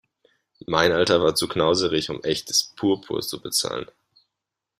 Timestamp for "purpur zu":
2.75-3.39